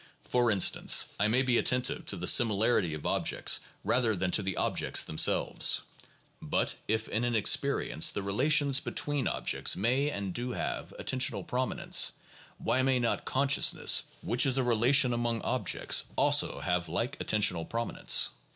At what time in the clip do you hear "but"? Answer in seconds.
6.41-6.73